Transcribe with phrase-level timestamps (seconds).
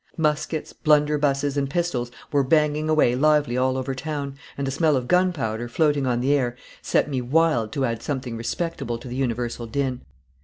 [0.17, 5.07] Muskets, blunderbusses, and pistols were banging away lively all over town, and the smell of
[5.07, 9.67] gunpowder, floating on the air, set me wild to add something respectable to the universal
[9.67, 10.01] din.